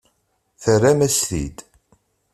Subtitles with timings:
[0.61, 1.57] Terram-as-t-id.